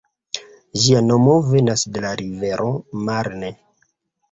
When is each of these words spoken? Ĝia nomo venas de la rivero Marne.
Ĝia 0.85 1.01
nomo 1.09 1.35
venas 1.51 1.85
de 1.97 2.03
la 2.07 2.15
rivero 2.23 2.73
Marne. 3.11 3.55